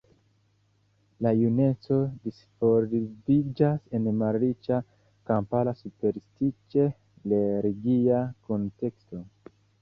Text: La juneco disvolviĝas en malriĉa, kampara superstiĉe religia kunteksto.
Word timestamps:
La 1.25 1.33
juneco 1.39 1.99
disvolviĝas 2.23 3.93
en 3.99 4.07
malriĉa, 4.23 4.79
kampara 5.29 5.75
superstiĉe 5.83 6.87
religia 7.35 8.25
kunteksto. 8.49 9.23